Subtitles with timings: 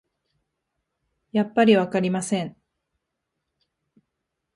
[1.31, 2.57] やっぱりわかりません